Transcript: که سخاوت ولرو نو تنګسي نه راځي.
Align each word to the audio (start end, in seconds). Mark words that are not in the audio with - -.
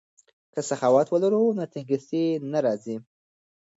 که 0.53 0.59
سخاوت 0.69 1.07
ولرو 1.11 1.43
نو 1.57 1.63
تنګسي 1.73 2.25
نه 2.51 2.59
راځي. 2.65 2.95